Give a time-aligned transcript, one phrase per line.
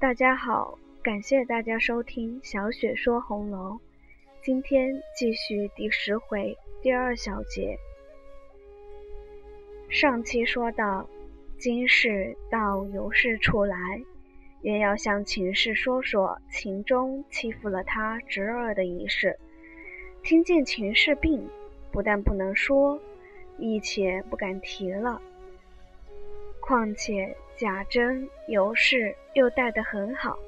[0.00, 3.78] 大家好，感谢大家收听小雪说红楼。
[4.42, 7.76] 今天继续第十回第二小节。
[9.90, 11.06] 上期说到，
[11.58, 13.76] 金氏到尤氏处来，
[14.62, 19.38] 原要向秦氏说说秦钟欺负了他侄儿的一事。
[20.22, 21.46] 听见秦氏病，
[21.92, 22.98] 不但不能说，
[23.58, 25.20] 亦且不敢提了。
[26.58, 30.38] 况且贾珍、尤氏又待得很好，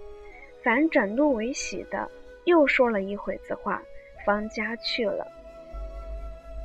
[0.63, 2.11] 反转怒为喜的，
[2.45, 3.83] 又说了一会子话，
[4.25, 5.31] 方家去了。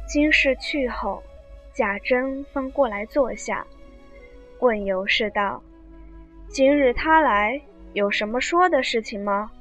[0.07, 1.21] 金氏去后，
[1.73, 3.67] 贾珍方过来坐下，
[4.59, 5.61] 问尤氏道
[6.47, 7.61] ：“今日他来，
[7.91, 9.51] 有什么说的事情吗？”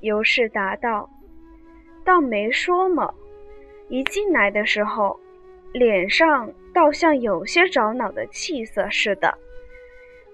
[0.00, 1.10] 尤氏答道
[2.02, 3.14] ：“倒没说么，
[3.90, 5.20] 一进来的时候，
[5.74, 9.38] 脸上……”倒像有些着恼的气色似的，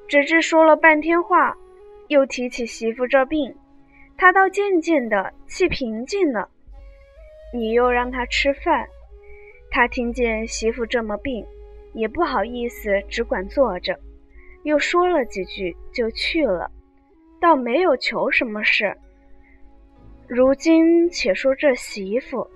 [0.08, 1.56] 直至说了半天话，
[2.08, 3.54] 又提起媳妇这病，
[4.16, 6.48] 他倒渐渐的气平静了。
[7.54, 8.88] 你又让他吃饭，
[9.70, 11.46] 他听见媳妇这么病，
[11.94, 13.96] 也不好意思只管坐着，
[14.64, 16.68] 又说了几句就去了，
[17.40, 18.96] 倒没有求什么事。
[20.26, 22.50] 如今且说这媳妇，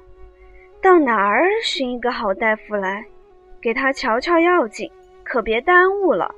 [0.82, 3.06] 到哪儿寻一个好大夫来？
[3.66, 4.88] 给他瞧瞧要紧，
[5.24, 6.32] 可别耽误了。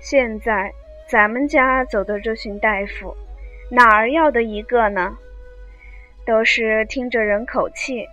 [0.00, 0.72] 现在
[1.08, 3.14] 咱们家走的这群大夫，
[3.70, 5.16] 哪儿要的一个呢？
[6.26, 8.04] 都是听着人口气，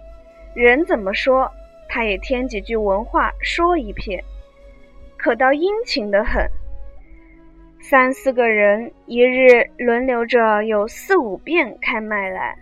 [0.54, 1.52] 人怎么说，
[1.88, 4.24] 他也添几句文化说一遍，
[5.18, 6.48] 可倒殷勤的很。
[7.82, 12.56] 三四个人一日轮流着有四五遍开脉来，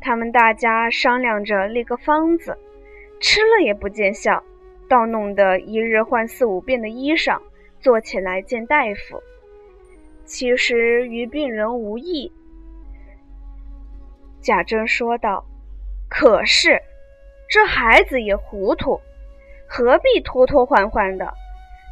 [0.00, 2.56] 他们大家商量着立个方子。
[3.20, 4.42] 吃了也不见效，
[4.88, 7.40] 倒弄得一日换四五遍的衣裳，
[7.80, 9.22] 坐起来见大夫。
[10.24, 12.32] 其实与病人无益。
[14.40, 15.44] 贾珍说道
[16.08, 16.80] ：“可是
[17.48, 19.00] 这孩子也糊涂，
[19.66, 21.34] 何必拖拖换换的？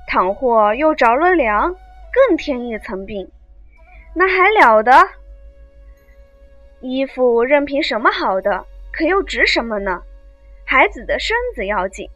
[0.07, 1.75] 倘或又着了凉，
[2.13, 3.29] 更添一层病，
[4.15, 4.93] 那还了得？
[6.81, 10.05] 衣服任凭什么好的，可又值什么呢？”
[10.69, 12.09] 孩子的身子要紧，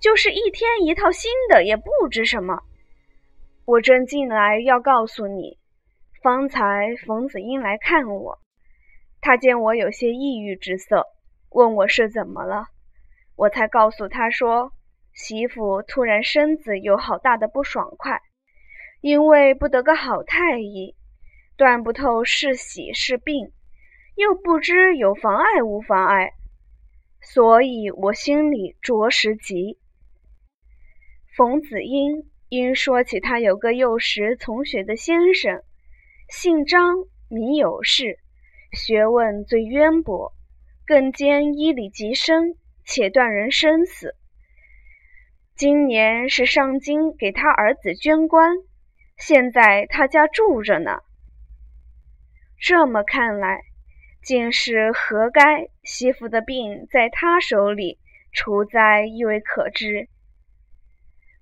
[0.00, 2.64] 就是一天一套新的也不值什么。
[3.64, 5.56] 我正进来要告诉你，
[6.20, 8.40] 方才冯子英来看我，
[9.20, 11.06] 他见我有些抑郁之色，
[11.50, 12.66] 问我是怎么了，
[13.36, 14.72] 我才告诉他说，
[15.14, 18.20] 媳妇突然身子有好大的不爽快，
[19.00, 20.96] 因为不得个好太医，
[21.56, 23.52] 断不透是喜是病，
[24.16, 26.32] 又不知有妨碍无妨碍。
[27.28, 29.78] 所以我心里着实急。
[31.36, 35.60] 冯子英因说起他有个幼时从学的先生，
[36.30, 38.20] 姓张，名有事，
[38.72, 40.32] 学问最渊博，
[40.86, 44.14] 更兼医理极深，且断人生死。
[45.56, 48.56] 今年是上京给他儿子捐官，
[49.18, 51.00] 现在他家住着呢。
[52.56, 53.64] 这么看来。
[54.26, 55.68] 竟是何该？
[55.84, 58.00] 媳妇的病在他手里，
[58.32, 60.08] 除灾亦未可知。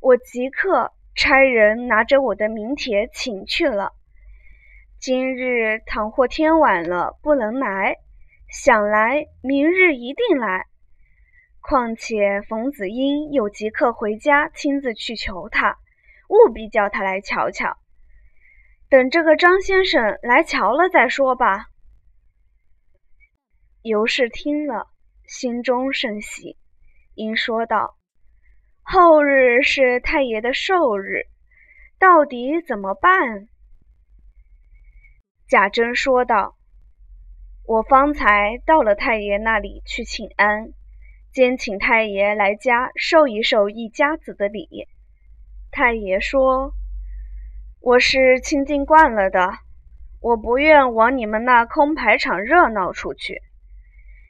[0.02, 3.92] 我即刻差人拿着我的名帖请去了。
[5.00, 7.96] 今日倘或天晚了不能来，
[8.50, 10.66] 想来明日一定来。
[11.62, 15.78] 况且冯子英又即刻回家亲自去求他，
[16.28, 17.78] 务必叫他来瞧瞧。
[18.90, 21.68] 等这个张先生来瞧了再说吧。
[23.86, 24.86] 尤氏听了，
[25.26, 26.56] 心中甚喜，
[27.14, 27.98] 因说道
[28.80, 31.26] ：“后日是太爷的寿日，
[31.98, 33.46] 到底怎么办？”
[35.46, 36.56] 贾珍说道
[37.68, 40.72] ：“我方才到了太爷那里去请安，
[41.30, 44.88] 兼请太爷来家受一受一家子的礼。
[45.70, 46.72] 太爷说
[47.80, 49.58] ：‘我是清静惯了的，
[50.22, 53.42] 我不愿往你们那空牌场热闹出去。’”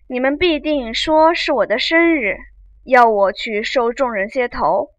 [0.07, 2.37] 你们必定说是我的生日，
[2.85, 4.91] 要我去受众人些头。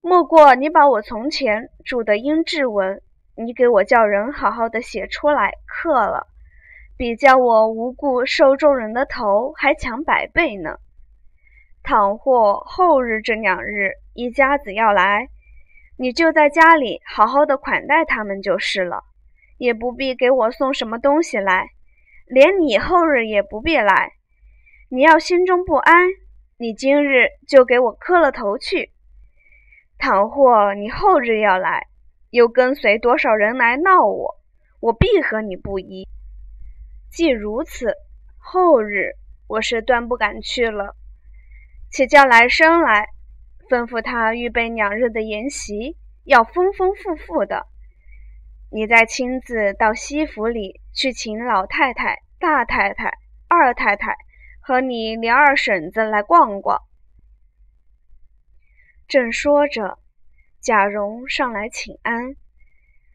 [0.00, 3.02] 莫过你把我从前住的英志文，
[3.36, 6.26] 你给我叫人好好的写出来刻了，
[6.96, 10.78] 比叫我无故受众人的头还强百倍呢。
[11.84, 15.28] 倘或后日这两日一家子要来，
[15.96, 19.04] 你就在家里好好的款待他们就是了，
[19.56, 21.68] 也不必给我送什么东西来，
[22.26, 24.14] 连你后日也不必来。
[24.88, 25.94] 你要心中不安，
[26.58, 28.92] 你今日就给我磕了头去。
[29.98, 31.88] 倘或你后日要来，
[32.30, 34.36] 又跟随多少人来闹我，
[34.78, 36.06] 我必和你不依。
[37.10, 37.94] 既如此，
[38.38, 39.14] 后日
[39.48, 40.94] 我是断不敢去了。
[41.90, 43.08] 且叫来生来，
[43.68, 47.66] 吩咐他预备两日的筵席，要丰丰富富的。
[48.70, 53.18] 你再亲自到西府里去请老太太、大太太、
[53.48, 54.16] 二太太
[54.66, 56.82] 和你连二婶子来逛逛。
[59.06, 60.00] 正说着，
[60.60, 62.34] 贾蓉上来请安，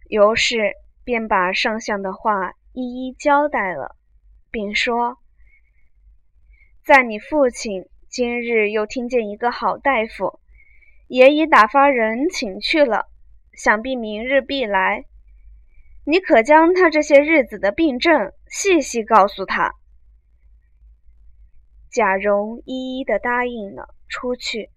[0.07, 0.71] 尤氏
[1.03, 3.97] 便把上相的话一一交代了，
[4.49, 5.17] 并说
[6.87, 10.39] ：“在你父亲今日又听见一个好大夫，
[11.09, 13.07] 也已打发人请去了，
[13.51, 15.03] 想必明日必来。
[16.05, 19.75] 你可将他这些日子的病症细细告诉他。”
[21.91, 24.69] 贾蓉一一的答应了，出去。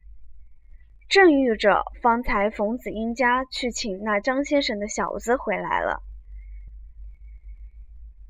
[1.08, 6.02] 正遇着方才冯子英家去请那张先生的小子回来了。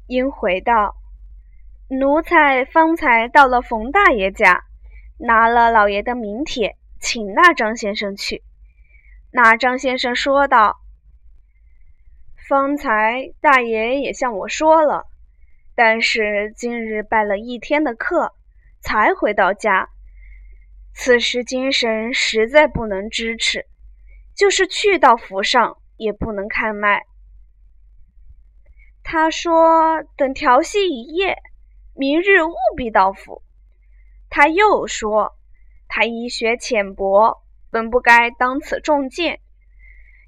[0.07, 0.97] 英回道
[1.89, 4.65] ：“奴才方才到了冯大爷家，
[5.19, 8.43] 拿了老爷的名帖，请那张先生去。
[9.31, 10.77] 那张先生说道
[12.47, 15.07] ：‘方才大爷也向我说了，
[15.75, 18.35] 但是今日拜了一天的客，
[18.85, 19.89] 才回到家。’”
[20.95, 23.67] 此时精神实在不能支持，
[24.37, 27.03] 就是去到府上也不能看脉。
[29.03, 31.39] 他说：“等调息一夜，
[31.95, 33.43] 明日务必到府。”
[34.31, 35.37] 他又说
[35.89, 39.41] ：“他医学浅薄，本不该当此重剑。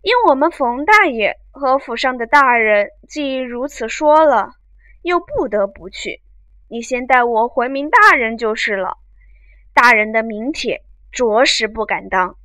[0.03, 4.51] 因我们冯大爷和府上的大人既如此说了，
[5.03, 6.23] 又不得不去。
[6.69, 8.99] 你先带我回明大人就是了。”
[9.75, 10.83] 大人的名帖
[11.13, 12.39] 着实不敢当，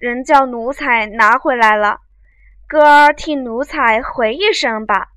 [0.00, 2.00] 人叫奴才拿回来了，
[2.66, 5.10] 哥儿替奴才回一声吧。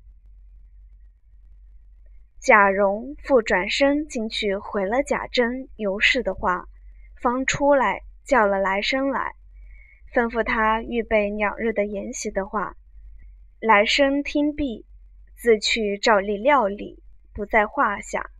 [2.38, 6.68] 贾蓉复转身进去回了贾珍、尤氏的话，
[7.20, 9.34] 方出来叫了来生来，
[10.14, 12.76] 吩咐他预备两日的筵席的话，
[13.58, 14.86] 来生听毕，
[15.34, 17.02] 自去照例料理，
[17.36, 18.30] 不在话下。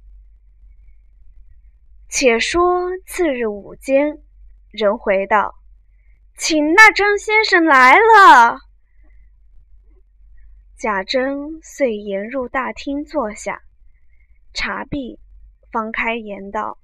[2.08, 4.22] 且说次日午间，
[4.70, 5.54] 人回道
[6.38, 8.58] ：“请那张先生来了。”
[10.78, 13.60] 贾珍遂沿入大厅坐下，
[14.54, 15.20] 茶毕，
[15.70, 16.78] 方开言道：“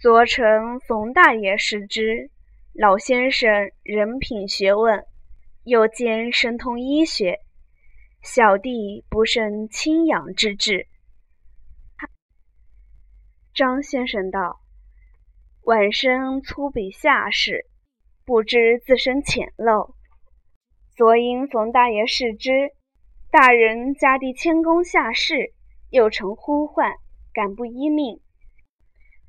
[0.00, 2.32] 昨晨冯大爷视之，
[2.72, 5.04] 老先生人品学问，
[5.62, 7.43] 又兼深通医学，
[8.24, 10.88] 小弟不胜亲仰之至。”
[13.52, 14.62] 张先生道
[15.64, 17.66] ：“晚生粗鄙下士，
[18.24, 19.94] 不知自身浅陋。
[20.96, 22.72] 昨因冯大爷视之，
[23.30, 25.52] 大人家弟谦恭下士，
[25.90, 26.94] 又承呼唤，
[27.34, 28.22] 敢不依命？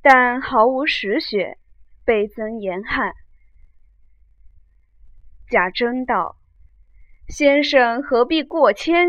[0.02, 1.58] 但毫无实学，
[2.06, 3.14] 倍增严汉。”
[5.52, 6.35] 贾珍道
[7.28, 9.08] ：“先生何必过谦？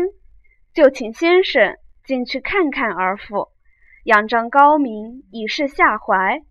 [0.73, 3.49] 就请先生进去看看而复。”
[4.05, 6.41] 仰仗高明，以示下怀。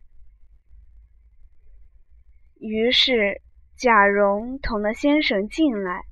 [2.59, 3.41] 于是
[3.77, 6.03] 贾蓉同了先生进来，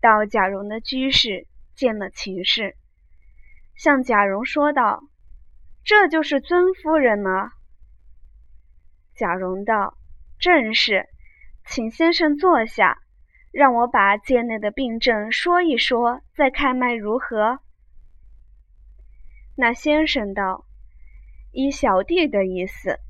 [0.00, 1.46] 到贾蓉的居室
[1.76, 2.76] 见了秦氏，
[3.76, 5.04] 向贾蓉说道
[5.84, 7.52] ：“这就是尊夫人吗？”
[9.14, 9.96] 贾蓉道
[10.40, 11.06] ：“正是，
[11.64, 12.98] 请先生坐下，
[13.52, 17.60] 让我把界内的病症说一说，再看脉如何？”
[19.56, 20.64] 那先生道。
[21.50, 23.00] 依小弟的意思，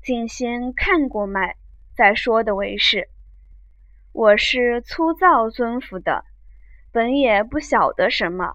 [0.00, 1.56] 竟先看过脉，
[1.96, 3.08] 再说的为是。
[4.12, 6.24] 我是粗糙尊服的，
[6.92, 8.54] 本也不晓得什么，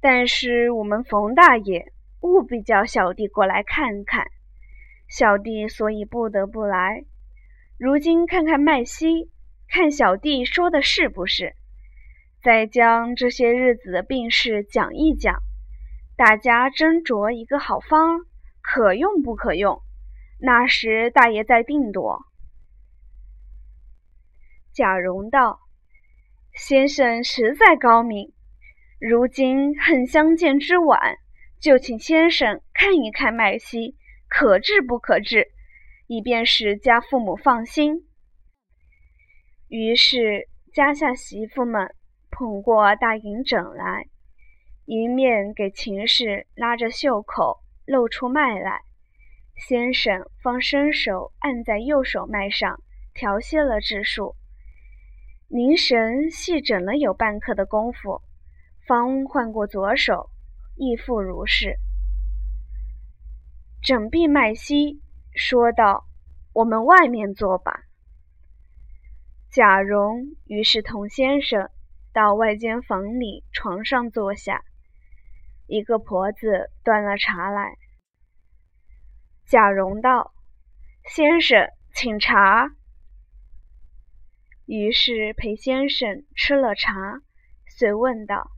[0.00, 4.26] 但是我们冯大爷务必叫小弟过来看看，
[5.08, 7.04] 小弟所以不得不来。
[7.78, 9.30] 如今看看脉息，
[9.68, 11.54] 看小弟说的是不是，
[12.42, 15.42] 再将这些日子的病事讲一讲，
[16.16, 18.20] 大家斟酌一个好方。
[18.60, 19.80] 可用不可用？
[20.38, 22.20] 那时大爷再定夺。
[24.74, 25.60] 贾蓉道
[26.52, 28.32] ：“先生实在高明，
[29.00, 31.16] 如今恨相见之晚，
[31.58, 33.96] 就请先生看一看脉息，
[34.28, 35.48] 可治不可治，
[36.06, 38.06] 以便使家父母放心。”
[39.68, 41.94] 于是家下媳妇们
[42.30, 44.06] 捧过大银枕来，
[44.84, 47.60] 一面给秦氏拉着袖口。
[47.90, 48.82] 露出脉来，
[49.56, 52.82] 先生方伸手按在右手脉上，
[53.14, 54.36] 调息了指数，
[55.48, 58.20] 凝神细诊了有半刻的功夫，
[58.86, 60.28] 方换过左手，
[60.76, 61.78] 亦复如是。
[63.82, 65.00] 整毕脉息，
[65.32, 66.04] 说道
[66.52, 67.84] ：“我们外面坐吧。”
[69.58, 71.68] 贾蓉于是同先生
[72.12, 74.62] 到外间房里床上坐下，
[75.66, 77.76] 一个婆子端了茶来。
[79.46, 80.32] 贾蓉道
[81.10, 82.70] ：“先生，请茶。”
[84.64, 87.20] 于是陪先生吃了茶，
[87.66, 88.52] 遂问道：“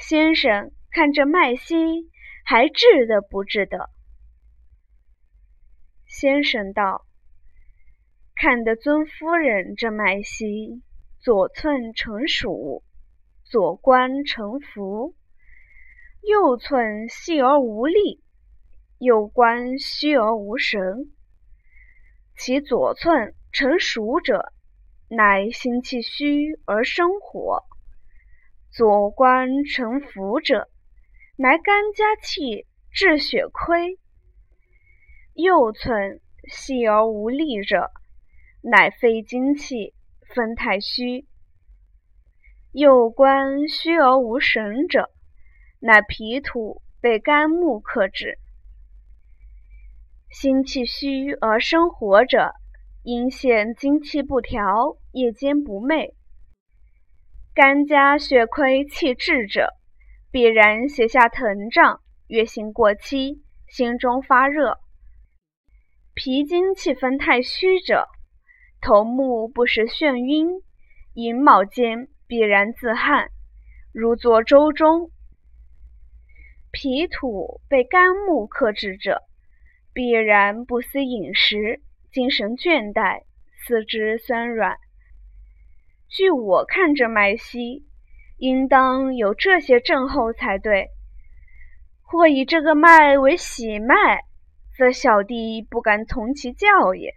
[0.00, 2.10] 先生看这脉息，
[2.46, 3.90] 还治得不治得？”
[6.08, 7.04] 先生道
[8.42, 10.82] ：“看得尊夫人这脉息，
[11.20, 12.82] 左寸成数，
[13.44, 15.14] 左关成浮；
[16.22, 18.20] 右寸细而无力，
[18.98, 21.12] 右关虚而无神。
[22.36, 24.52] 其左寸成数者，
[25.08, 27.62] 乃心气虚而生火；
[28.72, 30.68] 左关成浮者，
[31.36, 34.00] 乃肝加气致血亏。”
[35.32, 37.92] 右寸细而无力者，
[38.64, 39.92] 乃肺精气
[40.34, 41.26] 分太虚；
[42.70, 45.10] 右关虚而无神者，
[45.80, 48.38] 乃脾土被肝木克制。
[50.30, 52.54] 心气虚而生火者，
[53.02, 56.14] 阴陷精气不调，夜间不寐；
[57.52, 59.70] 肝加血亏气滞者，
[60.30, 64.78] 必然胁下疼胀，月经过期，心中发热。
[66.14, 68.06] 脾经气分太虚者，
[68.82, 70.60] 头目不时眩晕，
[71.14, 73.30] 寅卯间必然自汗，
[73.92, 75.12] 如坐舟中。
[76.72, 79.22] 脾土被肝木克制者，
[79.94, 83.22] 必然不思饮食，精神倦怠，
[83.64, 84.76] 四肢酸软。
[86.08, 87.86] 据我看这脉息，
[88.36, 90.88] 应当有这些症候才对。
[92.02, 94.24] 或以这个脉为喜脉。
[94.74, 97.14] 则小弟不敢从其教也。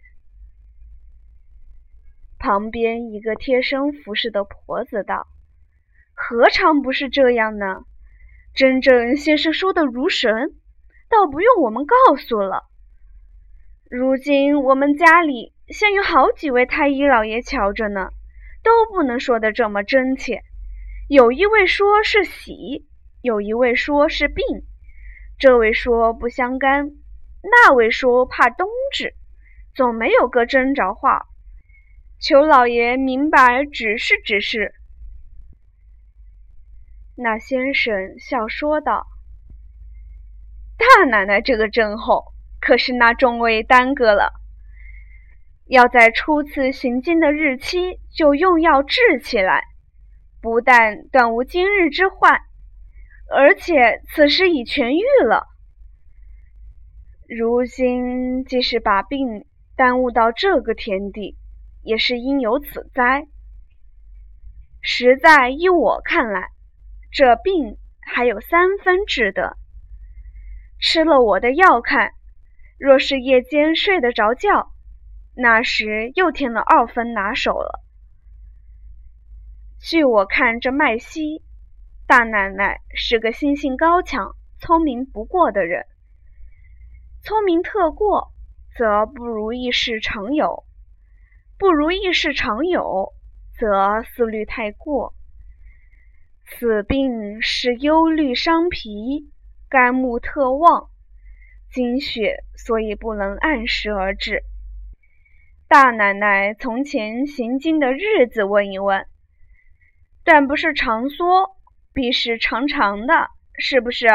[2.45, 5.25] 旁边一个贴身服侍的婆子道
[6.13, 7.85] ：“何尝不是这样呢？
[8.53, 10.53] 真正先生说的如神，
[11.09, 12.65] 倒不用我们告诉了。
[13.89, 18.11] 如今我们家里现有好几位太医老爷瞧着呢，
[18.61, 20.43] 都不能说的这么真切。
[21.09, 22.85] 有一位说是喜，
[23.23, 24.45] 有一位说是病，
[25.39, 26.91] 这位说不相干。”
[27.41, 29.15] 那位说怕冬至，
[29.73, 31.25] 总没有个真着话，
[32.19, 34.73] 求老爷明白指示指示。
[37.15, 39.07] 那先生笑说道
[40.77, 44.33] ：“大奶奶这个症候，可是那众位耽搁了，
[45.65, 49.63] 要在初次行经的日期就用药治起来，
[50.41, 52.41] 不但断无今日之患，
[53.29, 55.47] 而且此时已痊愈了。”
[57.29, 59.45] 如今即使把病
[59.75, 61.37] 耽误到这个田地，
[61.85, 63.27] 也是因有此灾。
[64.81, 66.49] 实在依我看来，
[67.11, 69.55] 这病还有三分治得。
[70.79, 72.11] 吃了我的药看，
[72.77, 74.73] 若是夜间睡得着觉，
[75.35, 77.81] 那时又添了二分拿手了。
[79.79, 81.43] 据我看这麦西，
[82.07, 85.85] 大奶奶是个心性高强、聪明不过的人。
[87.23, 88.31] 聪明特过，
[88.77, 90.63] 则不如意事常有；
[91.57, 93.13] 不如意事常有，
[93.57, 95.13] 则思虑太过。
[96.45, 99.31] 此病是忧虑伤脾，
[99.69, 100.89] 肝木特旺，
[101.71, 104.43] 精血所以不能按时而治。
[105.67, 109.07] 大奶奶从前行经的日子问一问，
[110.23, 111.57] 但不是常说，
[111.93, 114.07] 必是长长的，是不是？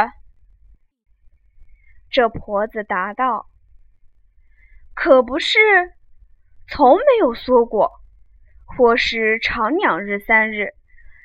[2.11, 3.49] 这婆子答道
[4.94, 5.59] ：“可不是，
[6.73, 7.91] 从没有说过，
[8.65, 10.75] 或是长两日三日，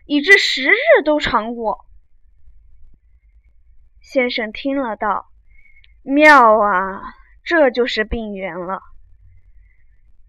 [0.08, 1.86] 以至十日都尝过。”
[4.02, 5.28] 先生听了道
[6.02, 7.04] ：“妙啊，
[7.44, 8.82] 这就是病源了。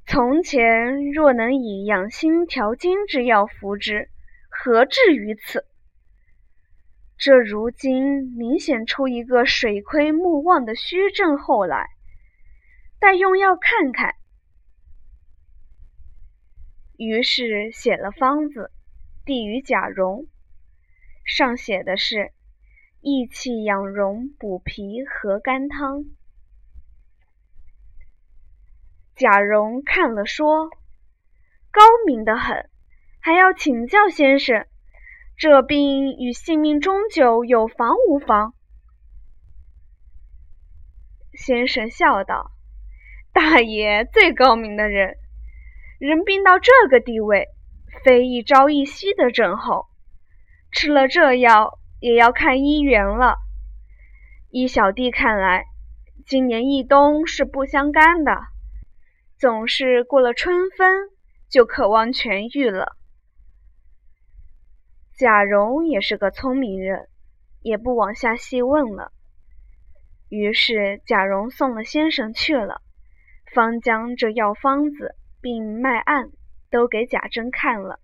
[0.06, 4.10] 从前若能以养心调经之药服之，
[4.50, 5.64] 何至于此？”
[7.16, 11.88] 这如今明显出一个水亏木旺的虚症后来，
[13.00, 14.14] 待用药看看。
[16.98, 18.70] 于是写了方子，
[19.24, 20.26] 递与贾蓉，
[21.24, 22.32] 上写的是
[23.00, 26.04] 益气养荣补脾和肝汤。
[29.14, 30.70] 贾蓉看了说
[31.70, 32.68] ：“高明的很，
[33.20, 34.66] 还要请教先生，
[35.36, 38.54] 这病与性命终究有妨无妨？”
[41.32, 42.52] 先生笑道
[43.32, 45.18] ：“大爷最高明的人，
[45.98, 47.48] 人病到这个地位，
[48.04, 49.86] 非一朝一夕的症候，
[50.70, 53.36] 吃了这药也要看医缘了。
[54.50, 55.64] 依小弟看来，
[56.26, 58.38] 今年一冬是不相干的，
[59.38, 61.08] 总是过了春分
[61.48, 62.94] 就渴望痊愈了。”
[65.16, 67.08] 贾蓉也是个聪明人，
[67.62, 69.12] 也不往下细问了。
[70.28, 72.82] 于是贾蓉送了先生去了，
[73.54, 75.14] 方将这药方子
[75.46, 76.32] 并脉案
[76.72, 78.00] 都给贾珍看了，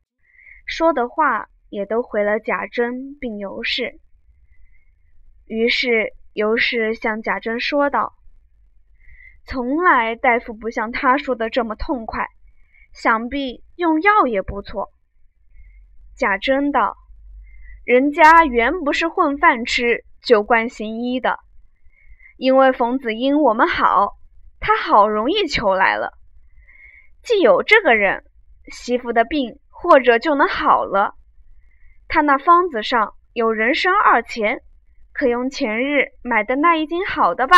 [0.65, 3.99] 说的话也都回了贾珍并尤氏。
[5.47, 8.15] 于是尤氏向贾珍说道
[9.45, 12.29] ：“从来大夫不像他说的这么痛快，
[12.93, 14.93] 想必用药也不错。”
[16.15, 16.97] 贾珍道
[17.85, 21.41] ：“人家原不是混饭吃，就惯行医的。”
[22.39, 24.13] 因为冯子英我们好，
[24.61, 26.17] 他好容易求来了。
[27.23, 28.25] 既有这个人，
[28.67, 31.15] 媳妇的病或者就能好了。
[32.09, 34.63] 他那方子上有人参二钱，
[35.13, 37.57] 可用前日买的那一斤好的吧。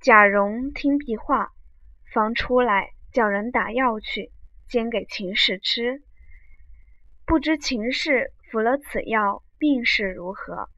[0.00, 1.52] 贾蓉听毕话，
[2.12, 4.32] 方出来叫人打药去，
[4.68, 6.02] 煎给秦氏吃。
[7.24, 10.68] 不知秦氏服了此药，病势如何？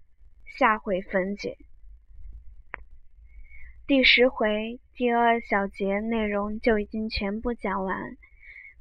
[0.59, 1.57] 下回分解。
[3.87, 8.17] 第十回第二小节内容就已经全部讲完，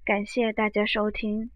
[0.06, 1.52] 感谢大家收听。